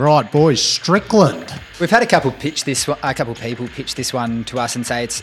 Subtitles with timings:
[0.00, 1.52] Right, boys, Strickland.
[1.78, 4.74] We've had a couple pitch this one, a couple people pitch this one to us
[4.74, 5.22] and say it's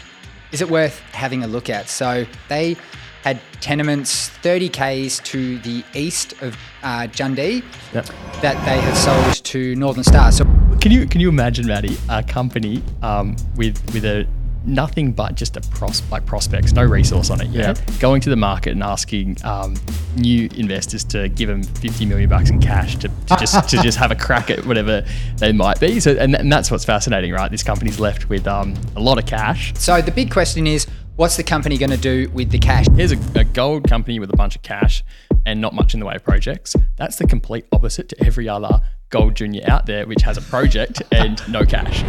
[0.51, 1.89] is it worth having a look at?
[1.89, 2.77] So they
[3.23, 8.05] had tenements 30 k's to the east of uh, Jundee Yep.
[8.43, 10.31] that they have sold to Northern Star.
[10.31, 10.45] So
[10.79, 14.27] Can you can you imagine, Maddie, a company um, with with a
[14.67, 17.47] nothing but just a pros like prospects, no resource on it.
[17.47, 19.75] Yeah, going to the market and asking um,
[20.15, 23.97] new investors to give them fifty million bucks in cash to, to just to just
[23.97, 25.05] have a crack at whatever
[25.37, 25.99] they might be.
[25.99, 27.49] So and, and that's what's fascinating, right?
[27.49, 29.73] This company's left with um, a lot of cash.
[29.75, 32.85] so the big question is what's the company going to do with the cash?
[32.95, 35.03] Here's a, a gold company with a bunch of cash
[35.45, 36.75] and not much in the way of projects.
[36.95, 41.01] That's the complete opposite to every other gold junior out there, which has a project
[41.11, 42.03] and no cash.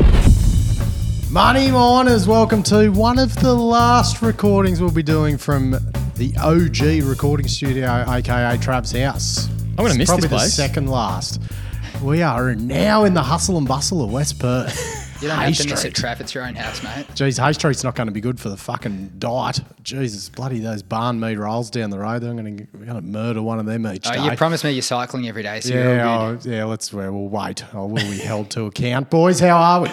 [1.30, 5.72] Money Miners, welcome to one of the last recordings we'll be doing from
[6.16, 9.46] the OG recording studio, aka Trav's house.
[9.48, 11.40] I'm gonna It's miss probably this the second last.
[12.02, 14.94] We are now in the hustle and bustle of West Perth.
[15.20, 15.94] You don't Hay have to miss a Street.
[15.96, 17.04] trap, it's your own house, mate.
[17.08, 19.58] Jeez, Hay Street's not going to be good for the fucking diet.
[19.82, 22.22] Jesus, bloody those barn meat rolls down the road.
[22.22, 24.22] I'm going to murder one of them each Oh, day.
[24.30, 26.44] you promised me you're cycling every day, so you're all good.
[26.44, 26.64] yeah, oh, yeah.
[26.66, 26.92] Let's.
[26.92, 27.64] Well, we'll wait.
[27.74, 29.40] Oh, I will be held to account, boys.
[29.40, 29.88] How are we?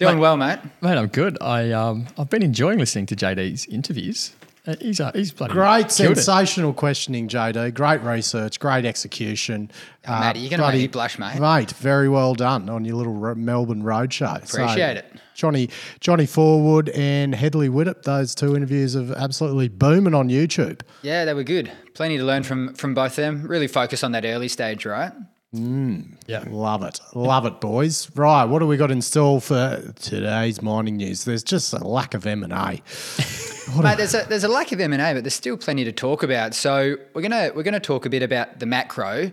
[0.00, 0.58] Doing well, mate.
[0.80, 1.36] Mate, I'm good.
[1.40, 4.32] I um, I've been enjoying listening to JD's interviews.
[4.66, 6.16] Uh, he's uh, he's bloody Great, killed it.
[6.16, 7.72] sensational questioning, JD.
[7.74, 9.70] Great research, great execution.
[10.06, 11.38] Uh, Matty, you're gonna make bloody- me blush, mate.
[11.40, 14.36] Mate, very well done on your little ro- Melbourne roadshow.
[14.36, 15.06] Appreciate it.
[15.34, 20.82] Johnny Johnny Forwood and Hedley Widdup, those two interviews have absolutely booming on YouTube.
[21.02, 21.72] Yeah, they were good.
[21.94, 23.46] Plenty to learn from from both them.
[23.46, 25.12] Really focus on that early stage, right?
[25.54, 26.12] Mm.
[26.28, 26.44] Yeah.
[26.48, 27.00] Love it.
[27.14, 28.08] Love it, boys.
[28.14, 31.24] Right, what do we got in store for today's mining news?
[31.24, 32.48] There's just a lack of M&A.
[33.82, 35.92] Mate, there's a there's a lack of M and A, but there's still plenty to
[35.92, 36.54] talk about.
[36.54, 39.30] So we're gonna we're gonna talk a bit about the macro,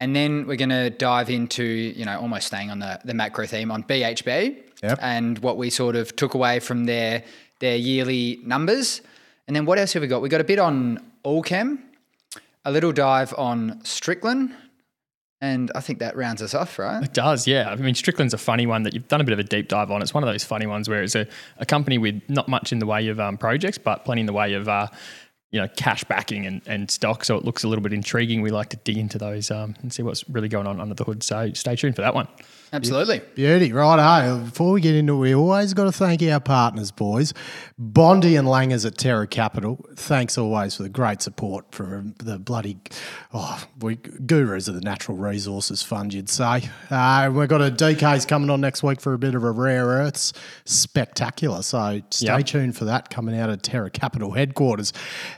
[0.00, 3.70] and then we're gonna dive into you know almost staying on the the macro theme
[3.70, 4.98] on BHP Yep.
[5.02, 7.22] and what we sort of took away from their
[7.60, 9.00] their yearly numbers,
[9.46, 10.22] and then what else have we got?
[10.22, 11.78] We got a bit on Allkem,
[12.64, 14.54] a little dive on Strickland,
[15.40, 17.02] and I think that rounds us off, right?
[17.02, 17.70] It does, yeah.
[17.70, 19.90] I mean, Strickland's a funny one that you've done a bit of a deep dive
[19.90, 20.02] on.
[20.02, 21.26] It's one of those funny ones where it's a,
[21.58, 24.32] a company with not much in the way of um, projects, but plenty in the
[24.32, 24.88] way of uh,
[25.50, 27.24] you know cash backing and, and stock.
[27.24, 28.42] So it looks a little bit intriguing.
[28.42, 31.04] We like to dig into those um, and see what's really going on under the
[31.04, 31.22] hood.
[31.22, 32.28] So stay tuned for that one.
[32.70, 33.22] Absolutely.
[33.34, 33.98] Beauty, right?
[34.26, 37.32] Hey, before we get into it, we always got to thank our partners, boys.
[37.78, 39.82] Bondi and Langers at Terra Capital.
[39.96, 42.76] Thanks always for the great support from the bloody
[43.32, 46.68] oh, we gurus of the natural resources fund, you'd say.
[46.90, 49.86] Uh, we've got a DK's coming on next week for a bit of a rare
[49.86, 50.34] earths
[50.66, 51.62] spectacular.
[51.62, 52.46] So stay Yep.
[52.46, 54.92] tuned for that coming out of Terra Capital headquarters.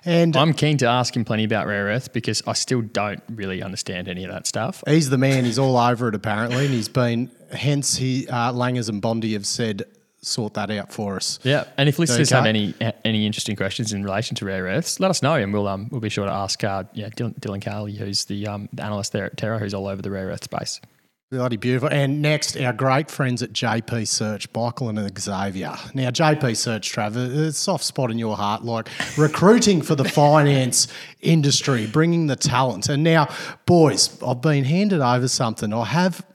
[0.04, 3.62] And I'm keen to ask him plenty about rare earth because I still don't really
[3.62, 4.82] understand any of that stuff.
[4.86, 5.44] He's the man.
[5.44, 7.30] He's all over it apparently, and he's been.
[7.52, 9.84] Hence, he uh, Langers and Bondi have said
[10.22, 11.38] sort that out for us.
[11.42, 12.74] Yeah, and if listeners have any
[13.04, 16.00] any interesting questions in relation to rare earths, let us know, and we'll um we'll
[16.00, 19.24] be sure to ask uh yeah Dylan, Dylan Carley, who's the um the analyst there
[19.24, 20.80] at Terra, who's all over the rare earth space.
[21.30, 21.88] Bloody beautiful.
[21.92, 25.76] And next, our great friends at JP Search, Michael and Xavier.
[25.94, 30.02] Now, JP Search, Trevor, it's a soft spot in your heart, like recruiting for the
[30.08, 30.88] finance
[31.20, 32.88] industry, bringing the talent.
[32.88, 33.28] And now,
[33.64, 35.72] boys, I've been handed over something.
[35.72, 36.26] I have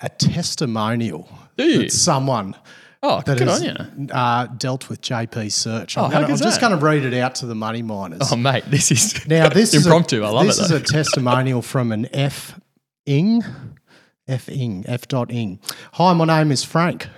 [0.00, 1.28] a testimonial
[1.58, 1.78] Do you?
[1.82, 2.56] that someone
[3.02, 4.08] Oh, that good has on you.
[4.14, 5.98] uh, dealt with JP Search.
[5.98, 8.20] Oh, I'm, how gonna, I'm just going to read it out to the money miners.
[8.32, 10.16] Oh mate, this is Now this impromptu.
[10.22, 10.62] Is a, I love this it.
[10.62, 10.76] is though.
[10.76, 12.58] a testimonial from an F
[13.06, 13.42] ing,
[14.30, 15.58] F ing, F dot ing.
[15.94, 17.08] Hi, my name is Frank,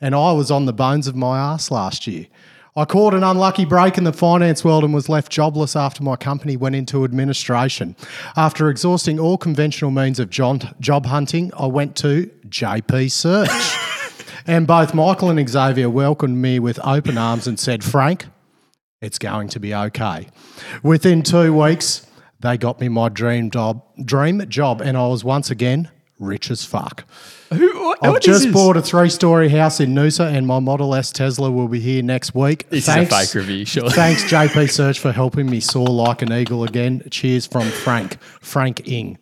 [0.00, 2.26] and I was on the bones of my ass last year.
[2.76, 6.14] I caught an unlucky break in the finance world and was left jobless after my
[6.14, 7.96] company went into administration.
[8.36, 14.24] After exhausting all conventional means of job, job hunting, I went to JP Search.
[14.46, 18.26] and both Michael and Xavier welcomed me with open arms and said, Frank,
[19.02, 20.28] it's going to be okay.
[20.84, 22.06] Within two weeks,
[22.38, 26.64] they got me my dream job, dream job, and I was once again rich as
[26.64, 27.04] fuck.
[27.52, 28.52] Who, what, I've what is just this?
[28.52, 32.32] bought a three-story house in Noosa, and my Model S Tesla will be here next
[32.32, 32.68] week.
[32.68, 33.90] This is a fake review, sure.
[33.90, 37.02] Thanks, JP Search, for helping me soar like an eagle again.
[37.10, 39.18] Cheers from Frank, Frank Ing.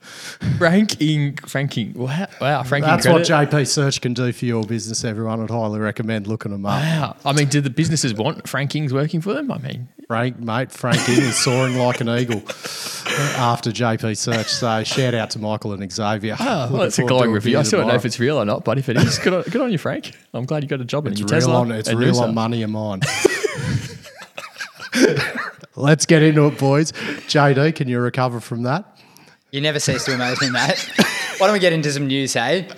[0.58, 1.94] Franking, franking.
[1.94, 2.90] Wow, wow franking.
[2.90, 3.30] That's credit.
[3.30, 5.04] what JP Search can do for your business.
[5.04, 6.82] Everyone I'd highly recommend looking them up.
[6.82, 7.16] Wow.
[7.24, 9.50] I mean, do the businesses want frankings working for them?
[9.50, 12.42] I mean, Frank, mate, Frank Ing is soaring like an eagle
[13.36, 14.48] after JP Search.
[14.48, 16.36] So shout out to Michael and Xavier.
[16.38, 17.58] oh, well, that's a forward glowing review.
[17.58, 19.42] I still don't know if it's real or not, but if it is, good on,
[19.42, 20.12] good on you, Frank.
[20.34, 21.54] I'm glad you got a job in It's your real Tesla.
[21.60, 23.00] on it's real on money of mine.
[25.76, 26.92] Let's get into it, boys.
[26.92, 28.98] JD, can you recover from that?
[29.52, 30.90] You never cease to amaze me, mate.
[31.38, 32.68] Why don't we get into some news, hey?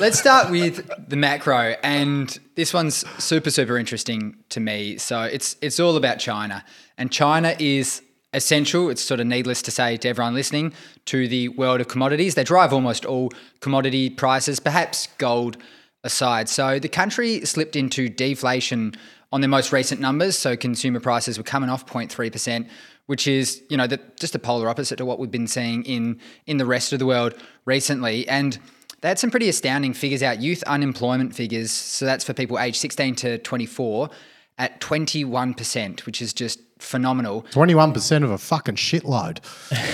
[0.00, 4.98] Let's start with the macro, and this one's super, super interesting to me.
[4.98, 6.64] So it's it's all about China,
[6.98, 8.02] and China is
[8.36, 8.90] essential.
[8.90, 10.72] It's sort of needless to say to everyone listening
[11.06, 12.34] to the world of commodities.
[12.34, 15.56] They drive almost all commodity prices, perhaps gold
[16.04, 16.48] aside.
[16.48, 18.94] So the country slipped into deflation
[19.32, 20.38] on their most recent numbers.
[20.38, 22.68] So consumer prices were coming off 0.3 percent
[23.06, 26.20] which is you know the, just the polar opposite to what we've been seeing in
[26.46, 27.34] in the rest of the world
[27.64, 28.28] recently.
[28.28, 28.58] And
[29.00, 30.40] they had some pretty astounding figures out.
[30.40, 34.10] Youth unemployment figures, so that's for people aged 16 to 24,
[34.58, 37.42] at 21%, which is just phenomenal.
[37.50, 39.38] 21% of a fucking shitload.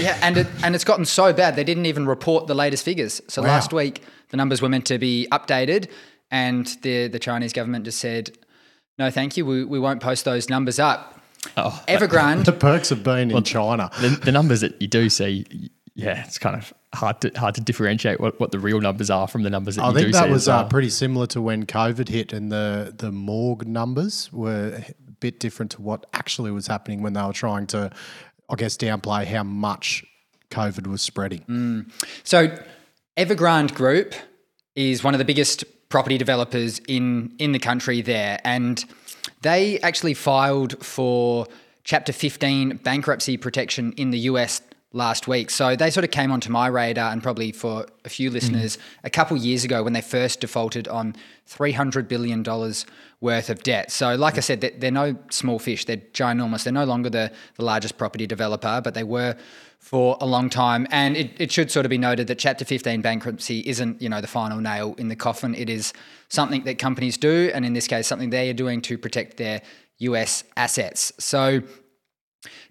[0.00, 3.20] Yeah, and it, and it's gotten so bad they didn't even report the latest figures.
[3.29, 3.49] So Wow.
[3.49, 5.88] last week the numbers were meant to be updated,
[6.31, 8.37] and the the Chinese government just said,
[8.99, 9.44] "No, thank you.
[9.47, 11.20] We, we won't post those numbers up."
[11.56, 13.91] Oh, Evergrande, The perks of being in China.
[14.00, 15.44] the, the numbers that you do see,
[15.94, 19.29] yeah, it's kind of hard to hard to differentiate what, what the real numbers are
[19.29, 20.31] from the numbers that I you think do that see.
[20.31, 20.69] was as uh, well.
[20.69, 25.73] pretty similar to when COVID hit and the, the morgue numbers were a bit different
[25.73, 27.91] to what actually was happening when they were trying to,
[28.49, 30.05] I guess, downplay how much
[30.50, 31.41] COVID was spreading.
[31.41, 31.91] Mm.
[32.25, 32.56] So,
[33.17, 34.15] Evergrande Group
[34.75, 38.83] is one of the biggest property developers in in the country there, and
[39.43, 41.47] they actually filed for
[41.85, 44.62] Chapter 15 bankruptcy protection in the US
[44.93, 45.50] last week.
[45.50, 48.35] So they sort of came onto my radar, and probably for a few mm.
[48.35, 51.17] listeners, a couple years ago when they first defaulted on
[51.47, 52.87] 300 billion dollars
[53.21, 53.91] worth of debt.
[53.91, 56.65] So, like I said, they're, they're no small fish; they're ginormous.
[56.65, 59.37] They're no longer the the largest property developer, but they were
[59.83, 60.87] for a long time.
[60.91, 64.21] And it, it should sort of be noted that Chapter 15 bankruptcy isn't, you know,
[64.21, 65.56] the final nail in the coffin.
[65.56, 65.93] It is
[66.29, 69.61] something that companies do, and in this case, something they are doing to protect their
[69.99, 71.12] US assets.
[71.19, 71.62] So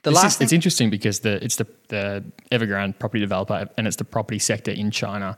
[0.03, 3.67] the This is- last thing, it's interesting because the it's the the Evergrande property developer
[3.77, 5.37] and it's the property sector in China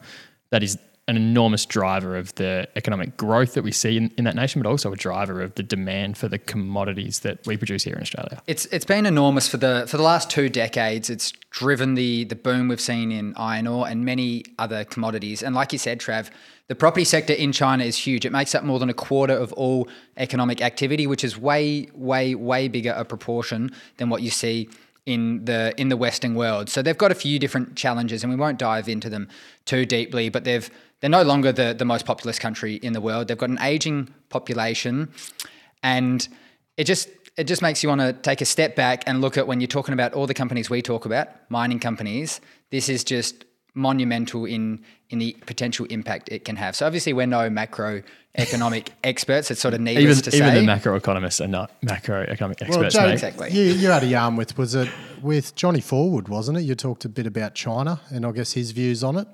[0.52, 0.78] that is
[1.10, 4.70] an enormous driver of the economic growth that we see in, in that nation, but
[4.70, 8.42] also a driver of the demand for the commodities that we produce here in Australia.
[8.48, 11.10] It's it's been enormous for the for the last two decades.
[11.10, 15.44] It's driven the the boom we've seen in iron ore and many other commodities.
[15.44, 16.30] And like you said, Trav,
[16.70, 18.26] the property sector in China is huge.
[18.26, 19.88] It makes up more than a quarter of all
[20.18, 24.70] economic activity, which is way way way bigger a proportion than what you see
[25.06, 26.70] in the in the Western world.
[26.70, 29.28] So they've got a few different challenges, and we won't dive into them
[29.66, 30.30] too deeply.
[30.30, 30.70] But they've
[31.02, 33.28] they're no longer the the most populous country in the world.
[33.28, 35.12] They've got an aging population,
[35.82, 36.26] and
[36.78, 39.48] it just it just makes you want to take a step back and look at
[39.48, 42.40] when you're talking about all the companies we talk about, mining companies.
[42.70, 43.44] This is just
[43.76, 46.76] monumental in in the potential impact it can have.
[46.76, 49.52] So obviously we're no macroeconomic experts.
[49.52, 50.38] It's sort of needless Even to say.
[50.38, 50.60] even say.
[50.62, 53.14] the macroeconomists are not macroeconomic Well, experts, Joe, mate.
[53.14, 53.52] Exactly.
[53.52, 54.90] you, you had a yarn with, was it
[55.22, 56.62] with Johnny Forwood, wasn't it?
[56.62, 59.28] You talked a bit about China and I guess his views on it.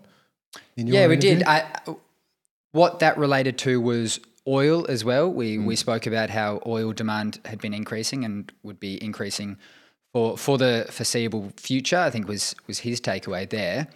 [0.75, 1.37] in your yeah, we interview?
[1.37, 1.47] did.
[1.47, 1.65] I,
[2.71, 5.31] what that related to was oil as well.
[5.31, 5.65] We mm.
[5.65, 9.57] we spoke about how oil demand had been increasing and would be increasing
[10.11, 11.97] for for the foreseeable future.
[11.97, 13.87] I think was was his takeaway there.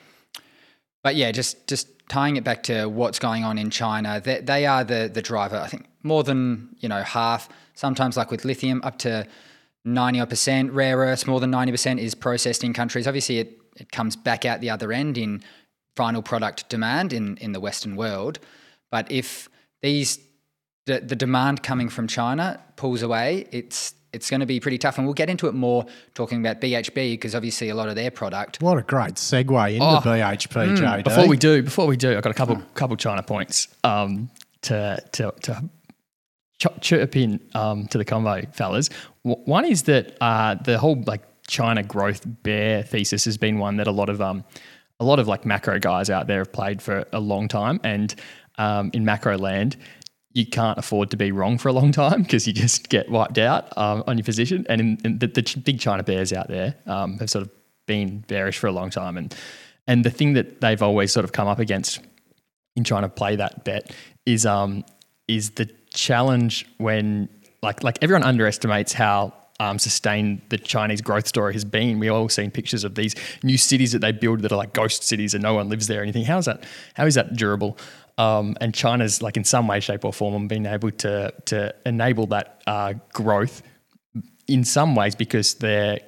[1.04, 4.66] But yeah, just just tying it back to what's going on in China, they, they
[4.66, 5.58] are the the driver.
[5.58, 7.50] I think more than you know half.
[7.76, 9.28] Sometimes, like with lithium, up to
[9.84, 13.08] ninety percent rare earths, more than ninety percent is processed in countries.
[13.08, 15.44] Obviously, it it comes back out the other end in
[15.96, 18.40] final product demand in in the Western world.
[18.90, 19.50] But if
[19.82, 20.20] these
[20.86, 24.98] the, the demand coming from China pulls away, it's it's going to be pretty tough.
[24.98, 28.12] And we'll get into it more talking about BHP because obviously a lot of their
[28.12, 31.03] product What a great segue into Oh, BHP, JD.
[31.03, 34.29] Before we do, before we do, I've got a couple couple China points um,
[34.63, 35.70] to to to
[36.60, 38.89] ch- chirp in um, to the convo, fellas.
[39.25, 43.77] W- one is that uh, the whole like China growth bear thesis has been one
[43.77, 44.43] that a lot of um,
[45.00, 48.15] a lot of like macro guys out there have played for a long time, and
[48.58, 49.75] um, in macro land.
[50.34, 53.38] You can't afford to be wrong for a long time because you just get wiped
[53.38, 54.66] out um, on your position.
[54.68, 57.52] And in, in the, the big China bears out there um, have sort of
[57.86, 59.18] been bearish for a long time.
[59.18, 59.36] And
[59.88, 62.00] and the thing that they've always sort of come up against
[62.75, 63.94] in trying to play that bet
[64.25, 64.84] is um
[65.28, 67.30] is the challenge when
[67.62, 72.00] like like everyone underestimates how um, sustained the Chinese growth story has been.
[72.00, 75.04] We all seen pictures of these new cities that they build that are like ghost
[75.04, 76.02] cities and no one lives there.
[76.02, 76.63] And you think, how's that?
[76.96, 77.78] How is that durable?
[78.17, 82.27] Um, and China's like in some way, shape, or form, been able to to enable
[82.27, 83.63] that uh, growth
[84.48, 86.00] in some ways because their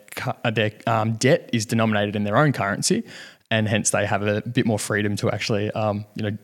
[0.44, 3.04] uh, their um, debt is denominated in their own currency,
[3.50, 6.38] and hence they have a bit more freedom to actually um, you know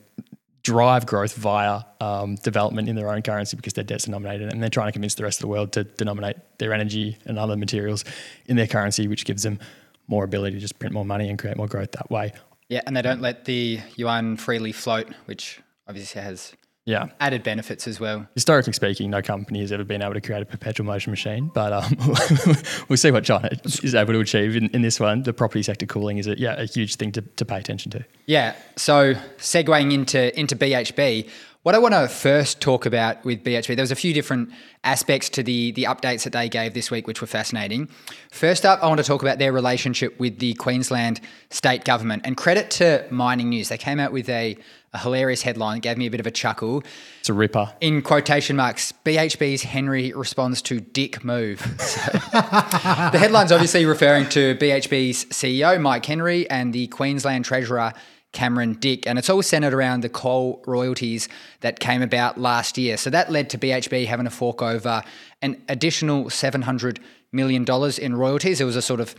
[0.64, 4.62] drive growth via um, development in their own currency because their debt's are denominated, and
[4.62, 7.56] they're trying to convince the rest of the world to denominate their energy and other
[7.56, 8.04] materials
[8.48, 9.60] in their currency, which gives them
[10.08, 12.34] more ability to just print more money and create more growth that way.
[12.72, 15.60] Yeah, and they don't let the yuan freely float, which
[15.90, 16.54] obviously has
[16.86, 17.08] Yeah.
[17.20, 18.28] added benefits as well.
[18.34, 21.74] Historically speaking, no company has ever been able to create a perpetual motion machine, but
[21.74, 21.94] um,
[22.88, 23.50] we'll see what China
[23.84, 25.24] is able to achieve in, in this one.
[25.24, 28.06] The property sector cooling is a, yeah, a huge thing to, to pay attention to.
[28.26, 28.56] Yeah.
[28.78, 31.30] So segueing into into BHP,
[31.64, 34.50] what I want to first talk about with BHP, there was a few different
[34.84, 37.88] aspects to the the updates that they gave this week, which were fascinating.
[38.32, 42.24] First up, I want to talk about their relationship with the Queensland state government.
[42.26, 44.58] And credit to Mining News, they came out with a,
[44.94, 46.84] a hilarious headline, that gave me a bit of a chuckle.
[47.20, 47.72] It's a ripper.
[47.80, 51.62] In quotation marks, BHP's Henry responds to dick move.
[51.92, 57.94] So, the headline's obviously referring to BHP's CEO, Mike Henry, and the Queensland Treasurer,
[58.32, 59.06] Cameron Dick.
[59.08, 61.28] And it's all centered around the coal royalties
[61.62, 62.98] that came about last year.
[62.98, 65.04] So that led to BHP having to fork over
[65.42, 67.00] an additional $700
[67.32, 67.66] million
[68.00, 68.62] in royalties.
[68.62, 69.16] It was a sort of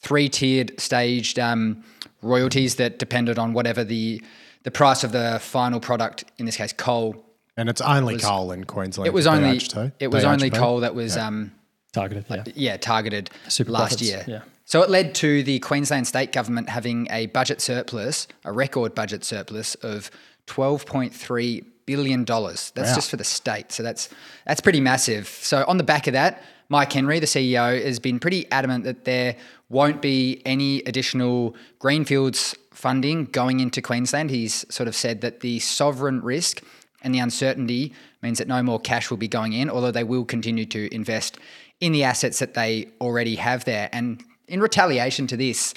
[0.00, 1.84] three tiered staged um,
[2.22, 4.22] royalties that depended on whatever the,
[4.64, 7.24] the price of the final product, in this case, coal.
[7.56, 9.06] And it's only coal in Queensland.
[9.06, 11.52] It was only BH2, it was only coal that was um,
[11.96, 12.44] Targeted, yeah.
[12.54, 14.24] yeah targeted Super last profits, year.
[14.28, 14.42] yeah.
[14.66, 19.24] So it led to the Queensland state government having a budget surplus, a record budget
[19.24, 20.10] surplus of
[20.46, 22.72] twelve point three billion dollars.
[22.74, 22.94] That's Wow.
[22.96, 23.70] just for the state.
[23.72, 24.08] So that's
[24.44, 25.28] that's pretty massive.
[25.28, 29.04] So on the back of that, Mike Henry, the CEO, has been pretty adamant that
[29.04, 29.36] there
[29.68, 34.30] won't be any additional greenfields funding going into Queensland.
[34.30, 36.62] He's sort of said that the sovereign risk
[37.02, 40.24] and the uncertainty means that no more cash will be going in, although they will
[40.24, 41.38] continue to invest
[41.80, 43.88] in the assets that they already have there.
[43.92, 45.74] And in retaliation to this,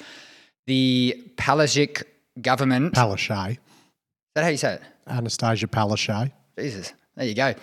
[0.66, 2.04] the Pelagic
[2.40, 2.94] government,
[3.50, 4.82] is that how you say it?
[5.08, 6.30] Annastacia Palaszczuk.
[6.58, 7.54] Jesus, there you go.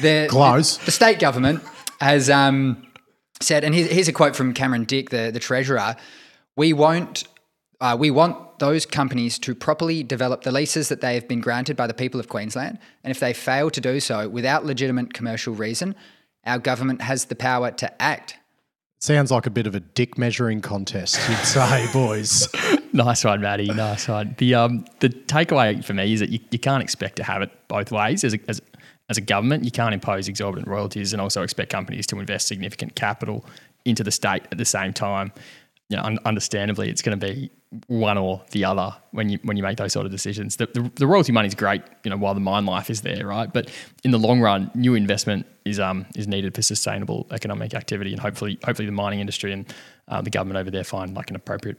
[0.00, 0.78] The, Close.
[0.78, 1.62] The, the state government
[2.00, 2.86] has um,
[3.40, 5.96] said, and here's, here's a quote from Cameron Dick, the, the treasurer:
[6.56, 7.24] "We won't,
[7.80, 11.76] uh, we want those companies to properly develop the leases that they have been granted
[11.76, 15.54] by the people of Queensland, and if they fail to do so without legitimate commercial
[15.54, 15.94] reason,
[16.44, 18.36] our government has the power to act."
[19.02, 22.46] Sounds like a bit of a dick measuring contest, you'd say, boys.
[22.94, 23.68] Nice one, Matty.
[23.68, 24.34] Nice one.
[24.36, 27.50] The um the takeaway for me is that you, you can't expect to have it
[27.66, 28.60] both ways as a, as
[29.08, 29.64] as a government.
[29.64, 33.46] You can't impose exorbitant royalties and also expect companies to invest significant capital
[33.86, 35.32] into the state at the same time.
[35.88, 37.50] You know, un- understandably, it's going to be
[37.86, 40.56] one or the other when you when you make those sort of decisions.
[40.56, 43.26] The, the, the royalty money is great, you know, while the mine life is there,
[43.26, 43.50] right?
[43.50, 43.70] But
[44.04, 48.20] in the long run, new investment is um is needed for sustainable economic activity, and
[48.20, 49.72] hopefully hopefully the mining industry and
[50.08, 51.78] uh, the government over there find like an appropriate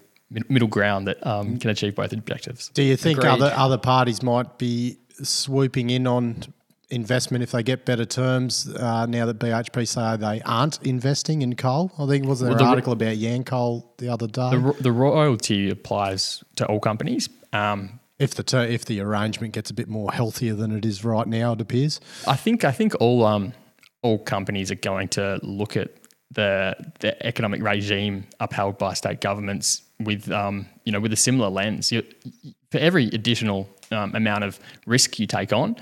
[0.49, 2.69] middle ground that um, can achieve both objectives.
[2.69, 3.29] Do you think Agreed.
[3.31, 6.43] other other parties might be swooping in on
[6.89, 11.55] investment if they get better terms uh, now that BHP say they aren't investing in
[11.55, 11.91] coal?
[11.99, 14.51] I think was there Well, an the- article about Yancoal the other day.
[14.51, 17.29] The, ro- the royalty applies to all companies.
[17.51, 21.03] Um, if the ter- if the arrangement gets a bit more healthier than it is
[21.03, 21.99] right now, it appears.
[22.27, 23.53] I think I think all um
[24.03, 25.89] all companies are going to look at
[26.31, 31.49] the the economic regime upheld by state governments with um you know with a similar
[31.49, 31.91] lens.
[31.91, 32.03] You,
[32.71, 35.75] for every additional um, amount of risk you take on,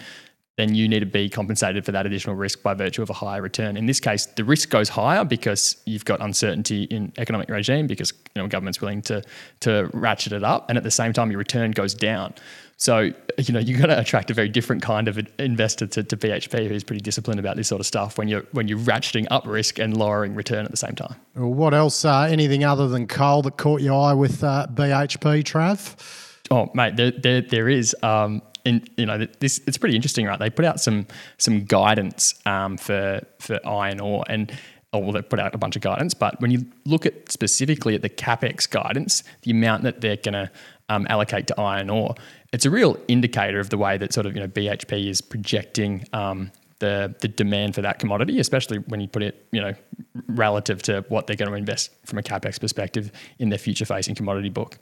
[0.61, 3.41] then you need to be compensated for that additional risk by virtue of a higher
[3.41, 3.75] return.
[3.75, 8.13] In this case, the risk goes higher because you've got uncertainty in economic regime because
[8.35, 9.23] you know government's willing to
[9.61, 12.35] to ratchet it up, and at the same time your return goes down.
[12.77, 16.17] So you know you've got to attract a very different kind of investor to, to
[16.17, 19.47] BHP who's pretty disciplined about this sort of stuff when you're when you're ratcheting up
[19.47, 21.15] risk and lowering return at the same time.
[21.35, 22.05] Well, what else?
[22.05, 25.95] Uh, anything other than coal that caught your eye with uh, BHP, Trav?
[26.51, 27.95] Oh, mate, there, there, there is.
[28.03, 30.39] Um, and you know, this it's pretty interesting, right?
[30.39, 34.51] They put out some some guidance um, for for iron ore, and
[34.93, 36.13] oh, well, they put out a bunch of guidance.
[36.13, 40.33] But when you look at specifically at the capex guidance, the amount that they're going
[40.33, 40.51] to
[40.89, 42.15] um, allocate to iron ore,
[42.51, 46.05] it's a real indicator of the way that sort of you know BHP is projecting.
[46.13, 49.75] Um, the, the demand for that commodity, especially when you put it, you know,
[50.29, 54.49] relative to what they're going to invest from a capex perspective in their future-facing commodity
[54.49, 54.79] book.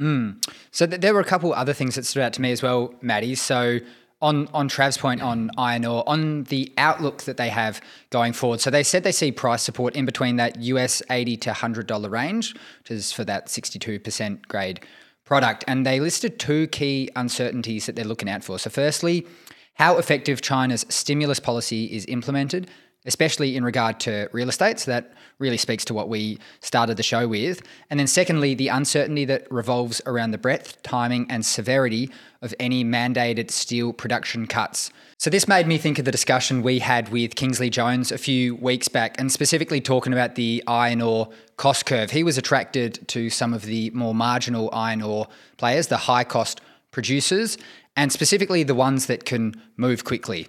[0.00, 0.42] Mm.
[0.70, 2.94] So th- there were a couple other things that stood out to me as well,
[3.02, 3.34] Maddie.
[3.34, 3.80] So
[4.22, 7.80] on on Trav's point on iron ore, on the outlook that they have
[8.10, 8.60] going forward.
[8.60, 12.08] So they said they see price support in between that US eighty to hundred dollar
[12.08, 14.80] range, which is for that sixty two percent grade
[15.24, 15.64] product.
[15.66, 18.58] And they listed two key uncertainties that they're looking out for.
[18.58, 19.26] So firstly,
[19.74, 22.70] how effective China's stimulus policy is implemented.
[23.06, 24.78] Especially in regard to real estate.
[24.78, 27.62] So that really speaks to what we started the show with.
[27.88, 32.10] And then, secondly, the uncertainty that revolves around the breadth, timing, and severity
[32.42, 34.90] of any mandated steel production cuts.
[35.16, 38.54] So, this made me think of the discussion we had with Kingsley Jones a few
[38.56, 42.10] weeks back, and specifically talking about the iron ore cost curve.
[42.10, 45.26] He was attracted to some of the more marginal iron ore
[45.56, 47.56] players, the high cost producers,
[47.96, 50.48] and specifically the ones that can move quickly.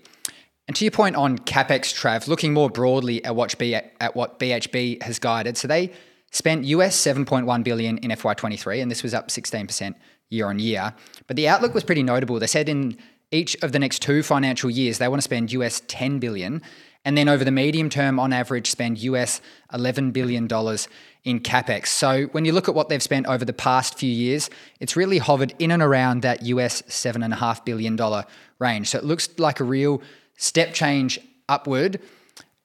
[0.67, 4.39] And to your point on capex, Trav, looking more broadly at what, B, at what
[4.39, 5.91] BHP has guided, so they
[6.31, 9.95] spent US 7.1 billion in FY23, and this was up 16%
[10.29, 10.93] year on year.
[11.27, 12.39] But the outlook was pretty notable.
[12.39, 12.97] They said in
[13.31, 16.61] each of the next two financial years they want to spend US 10 billion,
[17.03, 19.41] and then over the medium term, on average, spend US
[19.73, 20.87] 11 billion dollars
[21.23, 21.87] in capex.
[21.87, 24.49] So when you look at what they've spent over the past few years,
[24.79, 28.25] it's really hovered in and around that US seven and a half billion dollar
[28.59, 28.89] range.
[28.89, 30.01] So it looks like a real
[30.41, 31.99] step change upward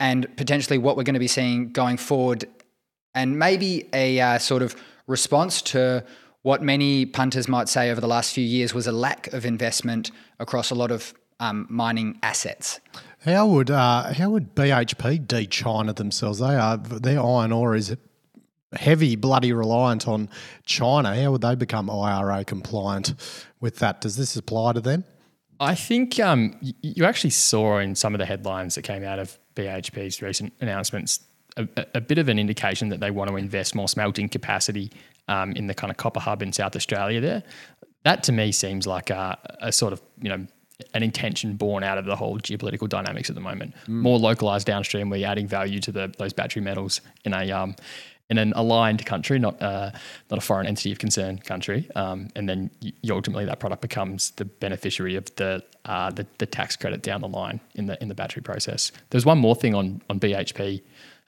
[0.00, 2.45] and potentially what we're going to be seeing going forward,
[3.14, 4.75] and maybe a uh, sort of
[5.06, 6.04] response to
[6.42, 10.11] what many punters might say over the last few years was a lack of investment
[10.38, 12.80] across a lot of um, mining assets.
[13.25, 16.38] How would uh, how would BHP de-China themselves?
[16.38, 17.95] They are their iron ore is
[18.73, 20.28] heavy, bloody reliant on
[20.64, 21.14] China.
[21.21, 23.14] How would they become IRA compliant
[23.61, 24.00] with that?
[24.00, 25.04] Does this apply to them?
[25.59, 29.39] I think um, you actually saw in some of the headlines that came out of
[29.55, 31.21] BHP's recent announcements
[31.57, 34.91] a, a bit of an indication that they want to invest more smelting capacity
[35.29, 37.21] um, in the kind of copper hub in South Australia.
[37.21, 37.43] There,
[38.05, 40.47] that to me seems like a, a sort of you know
[40.93, 43.75] an intention born out of the whole geopolitical dynamics at the moment.
[43.87, 44.03] Mm.
[44.03, 47.75] More localized downstream, where you're adding value to the, those battery metals in a um,
[48.28, 49.90] in an aligned country, not uh,
[50.30, 54.33] not a foreign entity of concern country, um, and then you, ultimately that product becomes
[54.33, 58.09] the beneficiary of the, uh, the, the tax credit down the line in the in
[58.09, 58.92] the battery process.
[59.11, 60.83] There's one more thing on on BHP,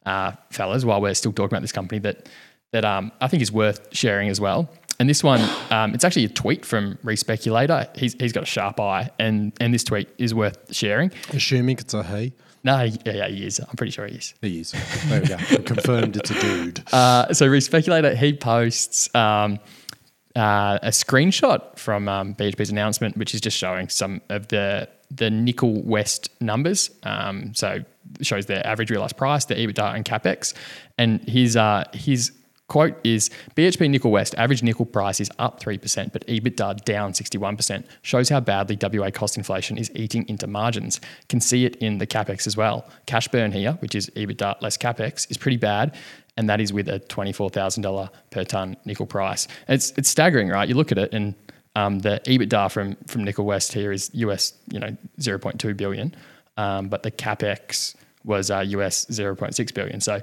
[0.07, 2.29] uh, fellas, while we're still talking about this company that
[2.73, 4.69] that um, I think is worth sharing as well.
[5.01, 5.41] And this one,
[5.71, 7.89] um, it's actually a tweet from Respeculator.
[7.95, 11.13] He's, he's got a sharp eye, and and this tweet is worth sharing.
[11.33, 12.33] Assuming it's a he.
[12.65, 13.61] No, yeah, yeah, he is.
[13.61, 14.35] I'm pretty sure he is.
[14.41, 14.73] He is.
[15.07, 15.37] There we go.
[15.63, 16.83] Confirmed it's a dude.
[16.93, 19.59] Uh, so Respeculator, he posts um,
[20.35, 25.31] uh, a screenshot from um, BHP's announcement, which is just showing some of the the
[25.31, 26.91] Nickel West numbers.
[27.03, 27.85] Um, so
[28.21, 30.55] shows their average realized price, their EBITDA and capex,
[30.97, 32.33] and his uh, his
[32.69, 37.85] Quote is BHP Nickel West average nickel price is up 3%, but EBITDA down 61%.
[38.03, 41.01] Shows how badly WA cost inflation is eating into margins.
[41.31, 42.87] Can see it in the capex as well.
[43.07, 45.97] Cash burn here, which is EBITDA less capex, is pretty bad.
[46.37, 49.49] And that is with a $24,000 per ton nickel price.
[49.67, 50.69] it's, it's staggering, right?
[50.69, 51.35] You look at it and
[51.75, 56.15] um, the EBITDA from, from Nickel West here is US, you know, 0.2 billion.
[56.57, 60.01] Um, but the capex was uh, US 0.6 billion.
[60.01, 60.21] So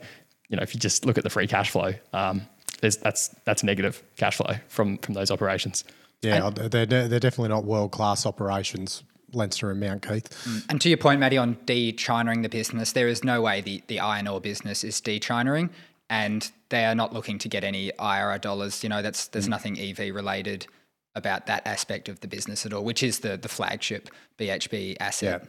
[0.50, 2.42] you know, if you just look at the free cash flow, um,
[2.82, 5.84] that's that's negative cash flow from from those operations.
[6.22, 9.04] Yeah, and, they're they're definitely not world class operations.
[9.34, 10.30] Leinster and Mount Keith.
[10.48, 10.66] Mm.
[10.70, 14.00] And to your point, Matty, on de-Chinaing the business, there is no way the, the
[14.00, 15.72] iron ore business is de-Chinaing,
[16.10, 18.82] and they are not looking to get any IRA dollars.
[18.82, 19.50] You know, that's there's mm.
[19.50, 20.68] nothing EV related
[21.16, 25.48] about that aspect of the business at all, which is the the flagship BHP asset.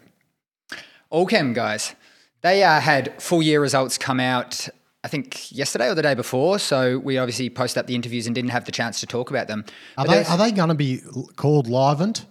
[0.73, 0.79] Yeah.
[1.13, 1.95] Allkem guys,
[2.43, 4.69] they uh, had full year results come out
[5.05, 6.59] I think yesterday or the day before.
[6.59, 9.47] So we obviously posted up the interviews and didn't have the chance to talk about
[9.47, 9.65] them.
[9.97, 11.01] Are they are they going to be
[11.37, 12.25] called Livent?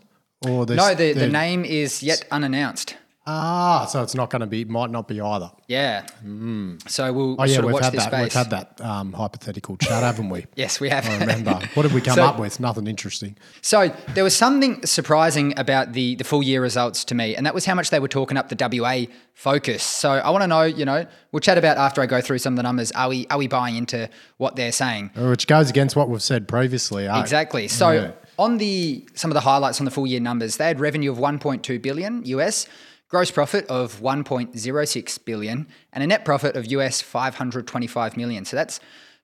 [0.45, 2.97] Or no, the, the name is yet unannounced.
[3.27, 5.49] Ah, so it's not going to be, might not be either.
[5.67, 6.05] Yeah.
[6.23, 6.87] Mm.
[6.87, 8.21] So we'll, oh, yeah, sort of we've had that.
[8.21, 10.45] We've had that um, hypothetical chat, haven't we?
[10.55, 11.09] yes, we have.
[11.09, 11.59] I remember.
[11.73, 12.59] What did we come so, up with?
[12.59, 13.35] Nothing interesting.
[13.61, 17.55] So there was something surprising about the the full year results to me, and that
[17.55, 19.81] was how much they were talking up the WA focus.
[19.81, 22.53] So I want to know, you know, we'll chat about after I go through some
[22.53, 22.91] of the numbers.
[22.91, 24.07] Are we are we buying into
[24.37, 25.09] what they're saying?
[25.15, 27.07] Which goes against what we've said previously.
[27.07, 27.21] Eh?
[27.21, 27.67] Exactly.
[27.67, 27.91] So.
[27.91, 28.11] Yeah.
[28.37, 31.17] On the some of the highlights on the full year numbers, they had revenue of
[31.17, 32.67] 1.2 billion US,
[33.07, 38.45] gross profit of 1.06 billion and a net profit of US 525 million.
[38.45, 38.79] So that's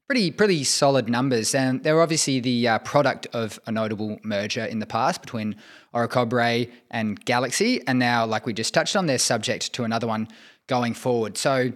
[0.07, 4.79] pretty pretty solid numbers and they're obviously the uh, product of a notable merger in
[4.79, 5.55] the past between
[5.93, 10.27] Orocobre and Galaxy and now like we just touched on they're subject to another one
[10.67, 11.37] going forward.
[11.37, 11.71] So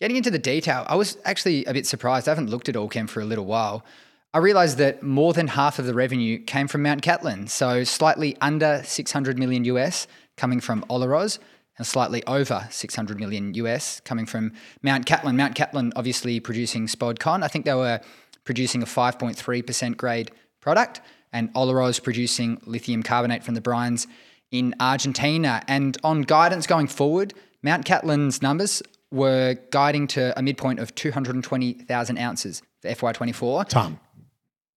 [0.00, 2.28] getting into the detail, I was actually a bit surprised.
[2.28, 3.84] I haven't looked at Allkem for a little while.
[4.32, 8.36] I realized that more than half of the revenue came from Mount Catlin, so slightly
[8.40, 11.38] under 600 million US coming from Olaroz
[11.76, 15.36] and slightly over 600 million US coming from Mount Catlin.
[15.36, 17.42] Mount Catlin obviously producing Spodcon.
[17.42, 18.00] I think they were
[18.44, 21.00] producing a 5.3% grade product,
[21.32, 24.06] and Olaroz producing lithium carbonate from the brines
[24.50, 25.62] in Argentina.
[25.66, 32.18] And on guidance going forward, Mount Catlin's numbers were guiding to a midpoint of 220,000
[32.18, 33.68] ounces for FY24.
[33.68, 33.98] Ton.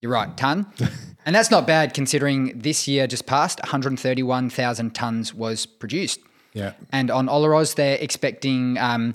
[0.07, 0.65] You're right, ton.
[1.25, 6.21] and that's not bad considering this year just passed, 131,000 tons was produced.
[6.53, 6.75] Yeah.
[6.93, 9.11] And on Olaroz, they're expecting um,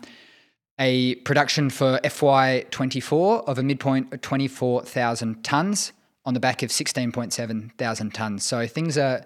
[0.78, 5.94] a production for FY24 of a midpoint of 24,000 tons
[6.26, 8.44] on the back of 16.7 thousand tons.
[8.44, 9.24] So things are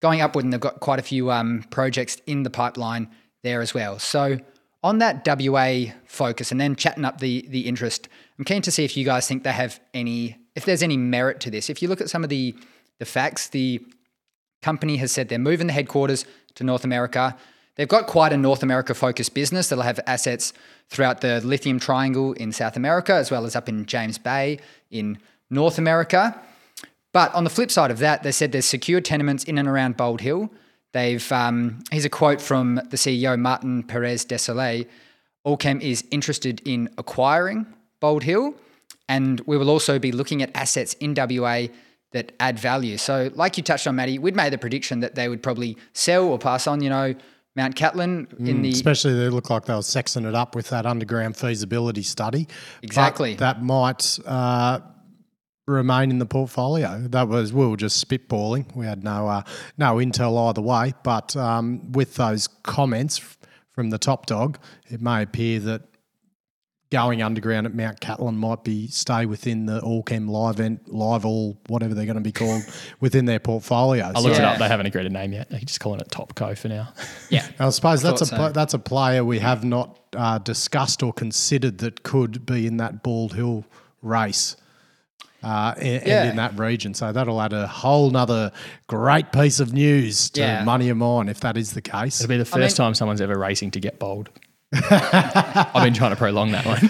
[0.00, 3.08] going upward, and they've got quite a few um, projects in the pipeline
[3.42, 3.98] there as well.
[3.98, 4.38] So
[4.84, 8.84] on that WA focus, and then chatting up the the interest, I'm keen to see
[8.84, 11.70] if you guys think they have any, if there's any merit to this.
[11.70, 12.54] If you look at some of the
[12.98, 13.82] the facts, the
[14.60, 17.34] company has said they're moving the headquarters to North America.
[17.76, 20.52] They've got quite a North America focused business that'll have assets
[20.90, 24.58] throughout the lithium triangle in South America, as well as up in James Bay
[24.90, 25.18] in
[25.48, 26.38] North America.
[27.14, 29.96] But on the flip side of that, they said there's secure tenements in and around
[29.96, 30.50] Bald Hill.
[30.92, 34.86] They've um, here's a quote from the CEO Martin Perez de Solay.
[35.46, 37.64] Allkem is interested in acquiring
[37.98, 38.54] Bald Hill,
[39.08, 41.66] and we will also be looking at assets in WA
[42.12, 42.96] that add value.
[42.96, 46.24] So, like you touched on, Matty, we'd made the prediction that they would probably sell
[46.26, 46.82] or pass on.
[46.82, 47.14] You know,
[47.56, 50.86] Mount Catlin in the Especially they look like they were sexing it up with that
[50.86, 52.46] underground feasibility study.
[52.46, 53.34] But Exactly.
[53.34, 54.80] that might uh,
[55.66, 57.06] remain in the portfolio.
[57.08, 58.74] That was we were just spitballing.
[58.74, 59.42] We had no uh,
[59.78, 60.94] no intel either way.
[61.02, 63.38] But um, with those comments f-
[63.72, 65.82] from the top dog, it may appear that
[66.90, 71.56] going underground at Mount Catlin might be stay within the Allkem live ent, live all
[71.68, 72.62] whatever they're going to be called
[73.00, 74.10] within their portfolio.
[74.14, 74.58] I looked it up.
[74.58, 75.48] They haven't agreed a name yet.
[75.50, 76.92] They're just calling it Topco for now.
[77.30, 77.46] yeah.
[77.60, 78.52] I suppose that's a Thought pla so.
[78.52, 83.02] that's a player we have not uh, discussed or considered that could be in that
[83.04, 83.64] Bald Hill
[84.02, 84.56] race.
[85.42, 86.20] Uh, and, Yeah.
[86.22, 88.52] and in that region, so that'll add a whole nother
[88.88, 90.64] great piece of news to Yeah.
[90.64, 92.20] money of mine if that is the case.
[92.20, 94.28] It'll be the first mean- time someone's ever racing to get bold.
[94.72, 96.80] I've been trying to prolong that one.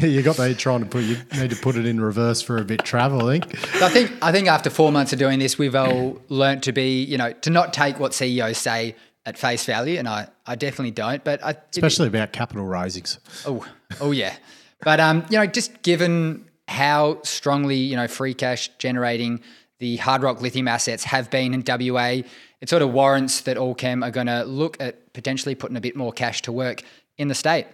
[0.10, 2.64] you got that trying to put you need to put it in reverse for a
[2.64, 3.28] bit travel.
[3.28, 3.82] I think.
[3.82, 7.04] I think I think after four months of doing this, we've all learnt to be,
[7.04, 10.90] you know, to not take what CEOs say at face value, and I, I definitely
[10.90, 11.22] don't.
[11.22, 13.18] But I, Especially about capital raisings.
[13.46, 13.64] oh,
[14.00, 14.34] oh yeah.
[14.82, 19.40] But um, you know, just given how strongly you know free cash generating
[19.78, 22.22] the hard rock lithium assets have been in WA,
[22.60, 25.96] it sort of warrants that Allkem are going to look at potentially putting a bit
[25.96, 26.82] more cash to work
[27.16, 27.66] in the state.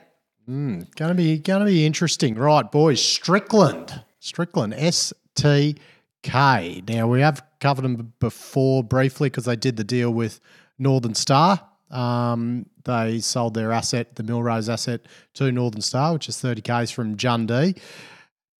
[0.46, 3.03] Going to be going to be interesting, right, boys?
[3.03, 5.77] Strickland, Strickland, S T
[6.22, 6.83] K.
[6.87, 10.38] Now we have covered them before briefly because they did the deal with
[10.79, 11.61] Northern Star.
[11.90, 15.01] Um, they sold their asset, the Millrose asset,
[15.35, 17.77] to Northern Star, which is thirty k's from Jundee.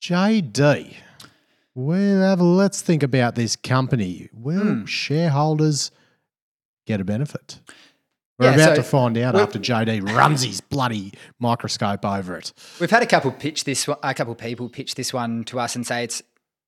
[0.03, 0.95] JD,
[1.75, 4.29] well, let's think about this company.
[4.33, 5.93] Will shareholders
[6.87, 7.61] get a benefit?
[8.39, 12.53] We're Yeah, about so to find out after JD runs his bloody microscope over it.
[12.81, 15.75] We've had a couple pitch this one, a couple people pitch this one to us
[15.75, 16.23] and say it's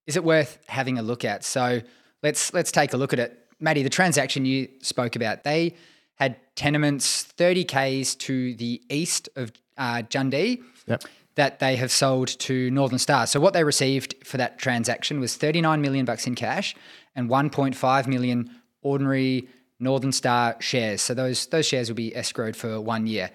[0.07, 1.45] is it worth having a look at?
[1.45, 1.83] So
[2.23, 3.39] let's let's take a look at it.
[3.61, 5.75] Maddie, the transaction you spoke about, they
[6.15, 11.05] had tenements 30 k's to the east of uh, Jundee Yep.
[11.35, 13.27] that they have sold to Northern Star.
[13.27, 16.75] So what they received for that transaction was 39 million bucks in cash
[17.15, 18.51] and 1.5 million
[18.81, 19.49] ordinary
[19.81, 21.03] Northern Star shares.
[21.03, 23.31] So those those shares will be escrowed for one year.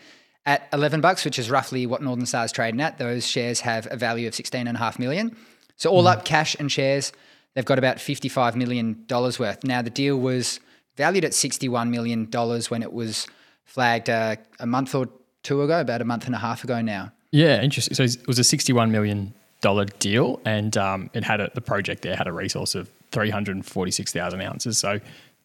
[0.45, 3.87] At 11 bucks, which is roughly what Northern Star is trading at, those shares have
[3.89, 5.37] a value of 16.5 million.
[5.77, 7.13] So all up cash and shares,
[7.53, 9.63] they've got about 55 million dollars worth.
[9.63, 10.59] Now the deal was
[10.97, 13.27] valued at 61 million dollars when it was
[13.63, 15.07] flagged uh, a month or
[15.43, 17.11] two ago, about a month and a half ago now.
[17.31, 17.95] Yeah, interesting.
[17.95, 22.03] So it was a sixty-one million dollar deal, and um, it had a, the project
[22.03, 24.77] there had a resource of three hundred and forty-six thousand ounces.
[24.77, 24.99] So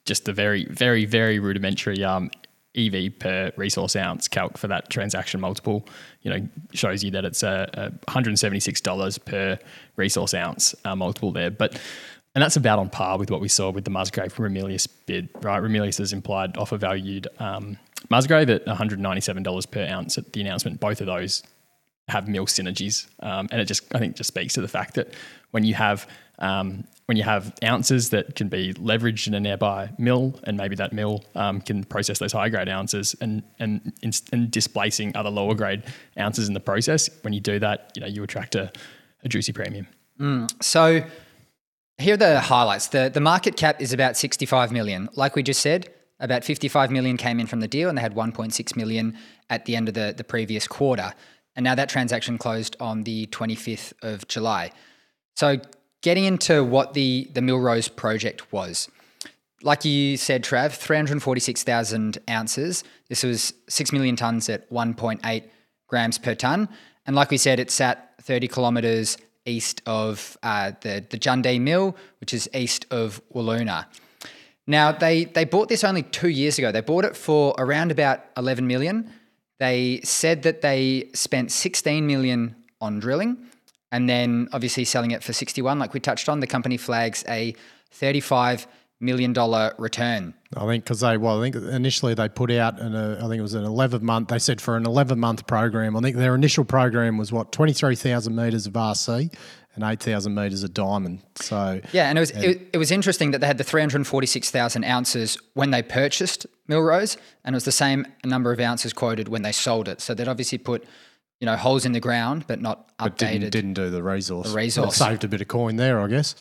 [0.08, 2.30] just a very, very, very rudimentary um,
[2.74, 5.86] EV per resource ounce calc for that transaction multiple.
[6.22, 9.58] You know, shows you that it's a, a one hundred and seventy-six dollars per
[9.96, 11.80] resource ounce uh, multiple there, but.
[12.34, 15.60] And that's about on par with what we saw with the Musgrave Ramelius bid, right?
[15.60, 17.78] Ramelius has implied offer valued um,
[18.10, 20.78] Musgrave at $197 per ounce at the announcement.
[20.78, 21.42] Both of those
[22.06, 25.14] have mill synergies, um, and it just I think just speaks to the fact that
[25.50, 26.06] when you have
[26.38, 30.76] um, when you have ounces that can be leveraged in a nearby mill, and maybe
[30.76, 33.92] that mill um, can process those high grade ounces and and,
[34.32, 35.82] and displacing other lower grade
[36.18, 37.08] ounces in the process.
[37.22, 38.70] When you do that, you know you attract a,
[39.24, 39.86] a juicy premium.
[40.60, 41.02] So
[41.96, 42.88] here are the highlights.
[42.88, 45.08] The the market cap is about 65 million.
[45.14, 45.88] Like we just said,
[46.20, 49.16] about 55 million came in from the deal and they had 1.6 million
[49.50, 51.12] at the end of the, the previous quarter.
[51.54, 54.72] And now that transaction closed on the 25th of July.
[55.36, 55.58] So
[56.02, 58.88] getting into what the the Millrose project was.
[59.62, 62.84] Like you said, Trav, 346,000 ounces.
[63.08, 65.44] This was 6 million tons at 1.8
[65.88, 66.68] grams per ton.
[67.06, 71.96] And like we said, it sat 30 kilometres east of uh, the, the Jundee Mill,
[72.20, 73.86] which is east of Wiluna.
[74.68, 76.70] Now, they, they bought this only two years ago.
[76.70, 79.10] They bought it for around about 11 million.
[79.58, 83.47] They said that they spent 16 million on drilling
[83.90, 86.40] and then obviously selling it for 61, like we touched on.
[86.40, 87.54] The company flags a
[87.90, 88.66] 35
[89.00, 90.34] million dollar return.
[90.56, 93.34] I think because they well, I think initially they put out an uh, I think
[93.34, 94.28] it was an eleven month.
[94.28, 95.96] They said for an eleven month program.
[95.96, 99.32] I think their initial program was what twenty three thousand meters of RC
[99.74, 101.22] and eight thousand meters of diamond.
[101.36, 104.06] So yeah, and it was it, it was interesting that they had the three hundred
[104.06, 108.60] forty six thousand ounces when they purchased Millrose, and it was the same number of
[108.60, 110.00] ounces quoted when they sold it.
[110.00, 110.84] So they'd obviously put
[111.40, 112.98] you know holes in the ground, but not updated.
[112.98, 114.50] But didn't, didn't do the resource.
[114.50, 116.34] The resource saved a bit of coin there, I guess.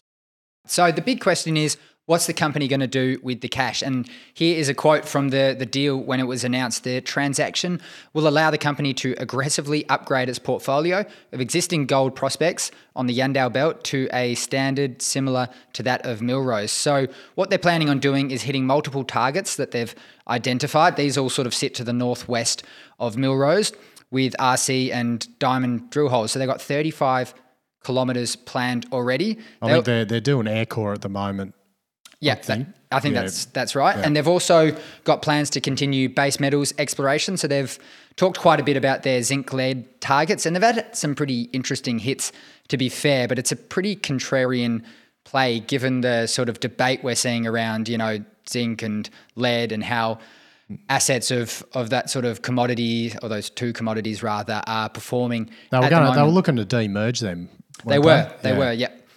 [0.66, 3.82] So the big question is, what's the company going to do with the cash?
[3.82, 6.84] And here is a quote from the, the deal when it was announced.
[6.84, 7.80] The transaction
[8.14, 13.18] will allow the company to aggressively upgrade its portfolio of existing gold prospects on the
[13.18, 16.70] Yandal Belt to a standard similar to that of Millrose.
[16.70, 19.94] So what they're planning on doing is hitting multiple targets that they've
[20.28, 20.96] identified.
[20.96, 22.64] These all sort of sit to the northwest
[23.00, 23.74] of Millrose
[24.12, 26.32] with RC and diamond drill holes.
[26.32, 27.34] So they've got 35
[27.84, 29.38] kilometres planned already.
[29.62, 31.54] I think they're they're doing air core at the moment.
[32.20, 33.22] Yeah, I think, that, I think yeah.
[33.22, 33.96] that's that's right.
[33.96, 34.04] Yeah.
[34.04, 37.38] And they've also got plans to continue base metals exploration.
[37.38, 37.78] So they've
[38.16, 42.00] talked quite a bit about their zinc lead targets, and they've had some pretty interesting
[42.00, 42.32] hits.
[42.70, 44.84] To be fair, but it's a pretty contrarian
[45.24, 49.84] play given the sort of debate we're seeing around you know zinc and lead and
[49.84, 50.20] how
[50.90, 55.50] assets of of that sort of commodity or those two commodities rather are performing.
[55.72, 57.50] They were, going, the they were looking to demerge them
[57.86, 58.32] they were.
[58.42, 58.58] They yeah.
[58.58, 58.72] were.
[58.72, 59.08] Yep.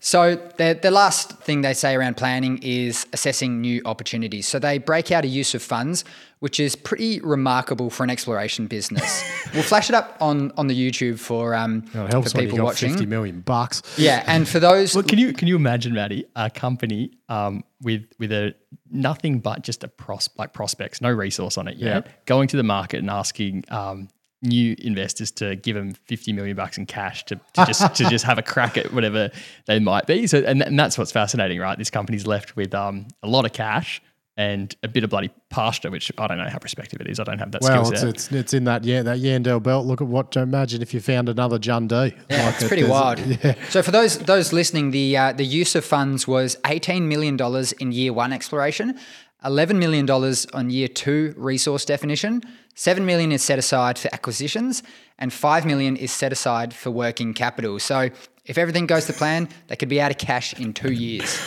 [0.00, 4.46] So the the last thing they say around planning is assessing new opportunities.
[4.46, 6.04] So they break out a use of funds,
[6.40, 9.24] which is pretty remarkable for an exploration business.
[9.54, 12.90] we'll flash it up on, on the YouTube for um oh, for people watching.
[12.90, 13.82] Fifty million bucks.
[13.96, 18.06] Yeah, and for those, well, can you can you imagine, Maddie, a company um with
[18.18, 18.54] with a
[18.90, 22.12] nothing but just a pros like prospects, no resource on it yet, yeah.
[22.26, 24.08] going to the market and asking um
[24.40, 28.24] new investors to give them 50 million bucks in cash to, to just to just
[28.24, 29.30] have a crack at whatever
[29.66, 30.26] they might be.
[30.26, 31.76] So and, and that's what's fascinating, right?
[31.76, 34.00] This company's left with um, a lot of cash
[34.38, 37.18] and a bit of bloody pasture, which I don't know how prospective it is.
[37.18, 38.08] I don't have that well, skill set.
[38.08, 39.84] It's, it's, it's in that yeah that Yandal belt.
[39.84, 42.16] Look at what to imagine if you found another Jundee.
[42.30, 43.18] Yeah, like it's pretty wild.
[43.28, 43.54] Yeah.
[43.68, 47.72] So for those those listening, the uh, the use of funds was eighteen million dollars
[47.72, 48.98] in year one exploration,
[49.44, 52.42] eleven million dollars on year two resource definition,
[52.78, 54.84] 7 million is set aside for acquisitions
[55.18, 57.80] and 5 million is set aside for working capital.
[57.80, 58.08] So
[58.44, 61.40] if everything goes to plan, they could be out of cash in 2 years.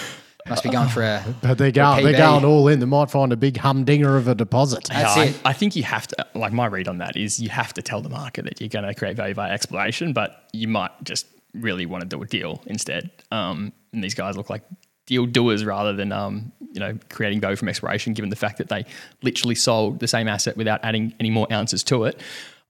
[0.48, 1.24] Must be going for a.
[1.42, 2.04] But they're going.
[2.04, 2.80] They're going all in.
[2.80, 4.86] They might find a big humdinger of a deposit.
[4.86, 5.42] That's yeah, it.
[5.46, 6.28] I, I, think you have to.
[6.34, 8.86] Like my read on that is, you have to tell the market that you're going
[8.86, 12.62] to create value by exploration, but you might just really want to do a deal
[12.66, 13.12] instead.
[13.32, 14.64] Um, and these guys look like
[15.06, 18.14] deal doers rather than um, you know creating value from exploration.
[18.14, 18.86] Given the fact that they
[19.22, 22.20] literally sold the same asset without adding any more ounces to it,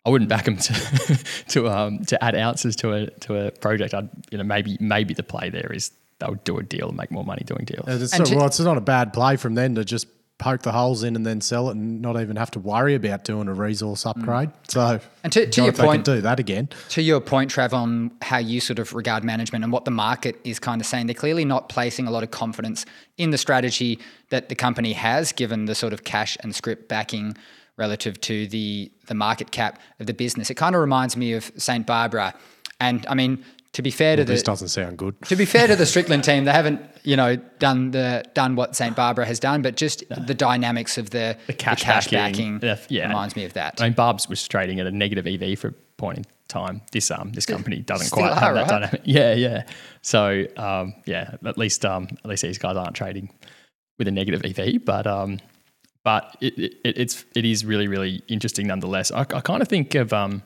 [0.05, 3.93] I wouldn't back them to to um, to add ounces to a to a project.
[3.93, 7.11] I'd you know maybe maybe the play there is they'll do a deal and make
[7.11, 7.85] more money doing deals.
[7.87, 10.07] It's, so, well, it's not a bad play from them to just
[10.41, 13.23] poke the holes in and then sell it and not even have to worry about
[13.23, 14.49] doing a resource upgrade.
[14.49, 14.71] Mm.
[14.71, 16.69] So, and to, to your point, do that again.
[16.89, 20.39] To your point, Trav, on how you sort of regard management and what the market
[20.43, 22.85] is kind of saying, they're clearly not placing a lot of confidence
[23.17, 27.37] in the strategy that the company has, given the sort of cash and scrip backing
[27.77, 30.49] relative to the the market cap of the business.
[30.49, 31.85] It kind of reminds me of St.
[31.85, 32.33] Barbara.
[32.79, 35.15] And I mean, to be fair well, to the this doesn't sound good.
[35.23, 38.75] To be fair to the Strickland team, they haven't you know done the done what
[38.75, 40.17] St Barbara has done, but just no.
[40.17, 43.07] the dynamics of the, the cash, the cash backing, backing yeah.
[43.07, 43.79] reminds me of that.
[43.81, 46.81] I mean, Barb's was trading at a negative EV for a point in time.
[46.91, 48.67] This um this company doesn't quite have that right?
[48.67, 49.01] dynamic.
[49.05, 49.63] Yeah, yeah.
[50.01, 53.33] So um yeah, at least um at least these guys aren't trading
[53.97, 55.39] with a negative EV, but um
[56.03, 59.11] but it, it it's it is really really interesting nonetheless.
[59.11, 60.43] I, I kind of think of um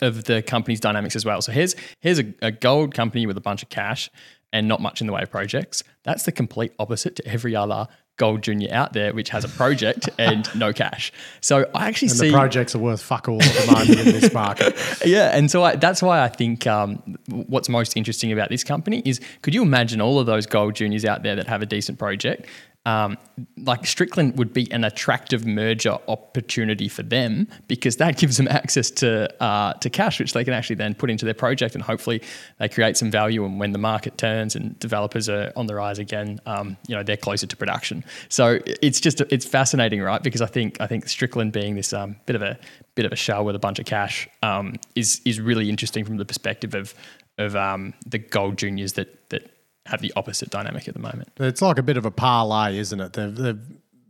[0.00, 1.40] of the company's dynamics as well.
[1.42, 4.10] So here's here's a, a, gold company with a bunch of cash
[4.52, 5.82] and not much in the way of projects.
[6.02, 10.08] That's the complete opposite to every other gold junior out there, which has a project
[10.18, 11.12] and no cash.
[11.40, 14.20] So I actually and see the projects are worth fuck all at the moment in
[14.20, 14.76] this market.
[15.04, 19.02] Yeah, and so I, that's why I think um, what's most interesting about this company
[19.04, 21.98] is could you imagine all of those gold juniors out there that have a decent
[21.98, 22.46] project
[22.86, 23.18] um,
[23.58, 28.90] like Strickland would be an attractive merger opportunity for them because that gives them access
[28.92, 32.22] to uh, to cash, which they can actually then put into their project, and hopefully
[32.58, 33.44] they create some value.
[33.44, 37.02] And when the market turns and developers are on the rise again, um, you know
[37.02, 38.04] they're closer to production.
[38.28, 40.22] So it's just it's fascinating, right?
[40.22, 42.56] Because I think I think Strickland being this um, bit of a
[42.94, 46.18] bit of a shell with a bunch of cash um, is is really interesting from
[46.18, 46.94] the perspective of
[47.36, 49.50] of um, the gold juniors that that
[49.86, 51.30] have the opposite dynamic at the moment.
[51.38, 53.12] It's like a bit of a parlay, isn't it?
[53.12, 53.60] They've, they've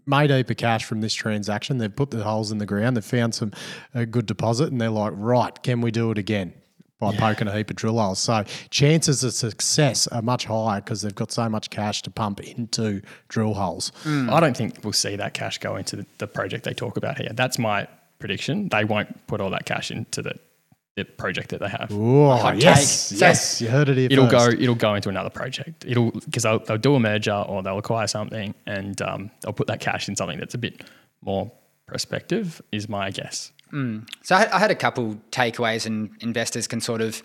[0.07, 1.79] made a heap of cash from this transaction.
[1.79, 2.97] They've put the holes in the ground.
[2.97, 3.53] They've found some
[3.95, 6.55] a good deposit, and they're like, right, can we do it again?
[6.99, 8.21] By poking a heap of drill holes.
[8.21, 12.41] So chances of success are much higher because they've got so much cash to pump
[12.41, 13.93] into drill holes.
[14.05, 14.33] Mm.
[14.33, 17.19] I don't think we'll see that cash go into the, the project they talk about
[17.19, 17.29] here.
[17.35, 17.87] That's my
[18.19, 18.71] prediction.
[18.71, 20.39] They won't put all that cash into the,
[20.97, 21.91] the project that they have.
[21.93, 23.21] Oh, hot yes, take.
[23.21, 24.57] yes, you heard it here It'll first.
[24.57, 24.63] go.
[24.63, 25.85] It'll go into another project.
[25.87, 29.67] It'll because they'll, they'll do a merger or they'll acquire something and um, they'll put
[29.69, 30.83] that cash in something that's a bit
[31.23, 31.53] more
[31.87, 32.63] prospective.
[32.73, 33.53] Is my guess.
[34.23, 37.23] So I, I had a couple takeaways, and investors can sort of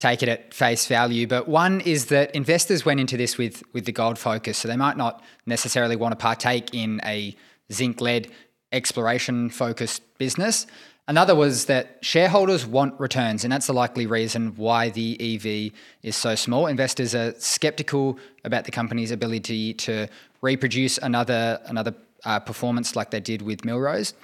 [0.00, 1.26] take it at face value.
[1.26, 4.76] But one is that investors went into this with with the gold focus, so they
[4.76, 7.36] might not necessarily want to partake in a
[7.70, 8.28] zinc led
[8.72, 10.66] exploration focused business.
[11.06, 16.16] Another was that shareholders want returns, and that's the likely reason why the EV is
[16.16, 16.66] so small.
[16.66, 20.08] Investors are skeptical about the company's ability to
[20.40, 24.14] reproduce another another uh, performance like they did with Millrose.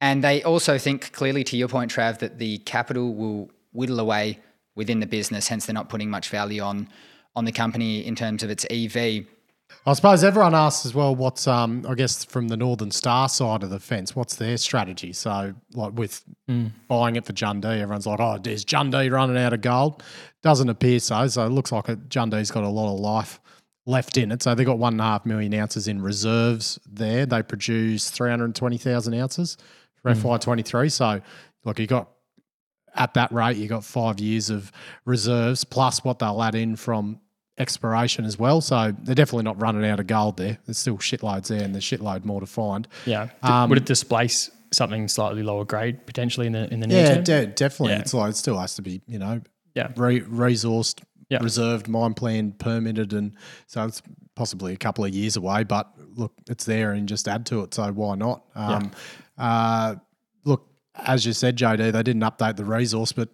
[0.00, 4.40] And they also think clearly, to your point, Trav, that the capital will whittle away
[4.74, 5.46] within the business.
[5.46, 6.88] Hence, they're not putting much value on
[7.36, 9.26] on the company in terms of its EV.
[9.86, 13.62] I suppose everyone asks as well, what's um, I guess from the Northern Star side
[13.62, 15.12] of the fence, what's their strategy?
[15.14, 16.22] So, like with
[16.86, 20.02] buying it for Jundee, everyone's like, oh, is Jundee running out of gold?
[20.42, 21.26] Doesn't appear so.
[21.28, 23.40] So it looks like a, Jundee's got a lot of life
[23.86, 24.42] left in it.
[24.42, 27.24] So they've got one and a half million ounces in reserves there.
[27.24, 29.56] They produce three hundred twenty thousand ounces
[30.02, 30.90] for FY twenty three.
[30.90, 31.22] So,
[31.64, 32.10] look, you got
[32.94, 34.70] at that rate, you got five years of
[35.06, 37.20] reserves plus what they'll add in from
[37.60, 38.60] exploration as well.
[38.60, 40.58] So they're definitely not running out of gold there.
[40.66, 42.88] There's still shitloads there and there's shitload more to find.
[43.06, 43.28] Yeah.
[43.42, 47.14] Um, Would it displace something slightly lower grade potentially in the in the near Yeah,
[47.16, 47.24] term?
[47.24, 47.92] de- definitely.
[47.94, 48.00] Yeah.
[48.00, 49.42] It's like it still has to be, you know,
[49.74, 49.88] Yeah.
[49.96, 51.42] re- resourced, Yeah.
[51.42, 53.32] reserved, mine planned, permitted, and
[53.66, 54.02] so it's
[54.34, 55.64] possibly a couple of years away.
[55.64, 57.74] But look, it's there and just add to it.
[57.74, 58.42] So why not?
[58.54, 58.90] Um,
[59.38, 59.96] uh,
[60.44, 63.28] look, as you said, JD, they didn't update the resource, but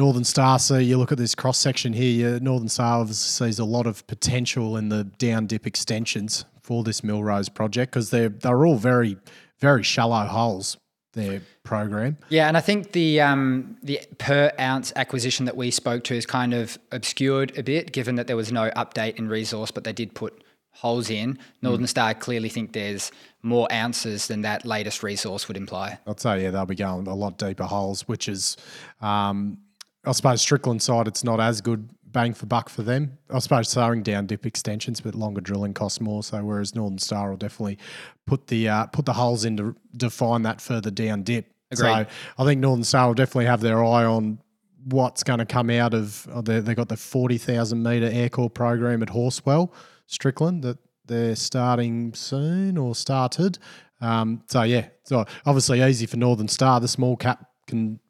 [0.00, 0.58] Northern Star.
[0.58, 2.40] So you look at this cross section here.
[2.40, 7.02] Northern Star obviously sees a lot of potential in the down dip extensions for this
[7.02, 9.18] Millrose project because they're they're all very
[9.58, 10.78] very shallow holes.
[11.12, 12.16] Their program.
[12.30, 16.24] Yeah, and I think the um, the per ounce acquisition that we spoke to is
[16.24, 19.92] kind of obscured a bit, given that there was no update in resource, but they
[19.92, 21.38] did put holes in.
[21.60, 25.98] Northern Star clearly think there's more ounces than that latest resource would imply.
[26.06, 28.56] I'd say yeah, they'll be going a lot deeper holes, which is,
[29.02, 29.58] um,
[30.04, 33.18] I suppose Strickland side, it's not as good bang for buck for them.
[33.30, 36.22] I suppose throwing down dip extensions, but longer drilling costs more.
[36.22, 37.78] So whereas Northern Star will definitely
[38.26, 41.46] put the uh, put the holes in to define that further down dip.
[41.72, 44.40] So I think Northern Star will definitely have their eye on
[44.86, 46.26] what's going to come out of.
[46.32, 49.72] Oh, they they got the forty thousand meter air core program at Horsewell,
[50.06, 53.58] Strickland that they're starting soon or started.
[54.00, 56.80] Um, so yeah, so obviously easy for Northern Star.
[56.80, 58.00] The small cap can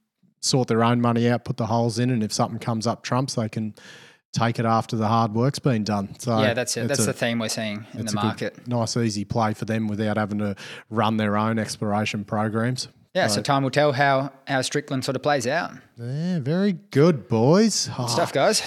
[0.41, 3.35] sort their own money out, put the holes in, and if something comes up trumps,
[3.35, 3.75] they can
[4.33, 6.19] take it after the hard work's been done.
[6.19, 6.89] So yeah, that's it.
[6.89, 8.69] That's a- the theme we're seeing in the good, market.
[8.69, 10.55] nice, easy play for them without having to
[10.89, 12.89] run their own exploration programs.
[13.15, 15.73] Yeah, so time will tell how how Strickland sort of plays out.
[15.99, 17.91] Yeah, very good, boys.
[17.99, 18.63] Oh, Stuff, guys.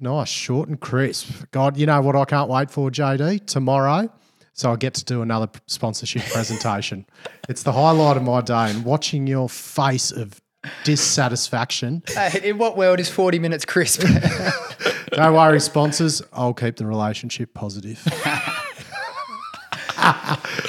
[0.00, 1.30] Nice, short and crisp.
[1.52, 3.46] God, you know what I can't wait for, JD?
[3.46, 4.10] Tomorrow.
[4.52, 7.06] So I get to do another sponsorship presentation.
[7.48, 10.40] It's the highlight of my day and watching your face of
[10.84, 12.02] dissatisfaction.
[12.08, 14.02] Hey, in what world is 40 minutes crisp?
[15.12, 16.22] Don't worry, sponsors.
[16.32, 17.98] I'll keep the relationship positive.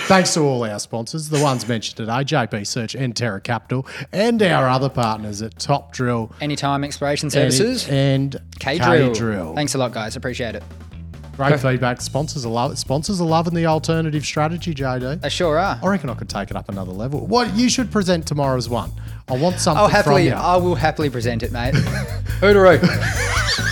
[0.07, 4.41] Thanks to all our sponsors, the ones mentioned today, JP Search and Terra Capital, and
[4.41, 7.87] our other partners at Top Drill Anytime Exploration Services.
[7.89, 9.55] and K Drill.
[9.55, 10.15] Thanks a lot, guys.
[10.15, 10.63] Appreciate it.
[11.37, 12.01] Great feedback.
[12.01, 12.77] Sponsors are love.
[12.77, 15.21] Sponsors are loving the alternative strategy, JD.
[15.21, 15.79] They sure are.
[15.81, 17.25] I reckon I could take it up another level.
[17.27, 18.91] What you should present tomorrow's one.
[19.27, 20.43] I want something I'll happily, from you.
[20.43, 21.73] I will happily present it, mate.
[22.39, 22.79] Hootero.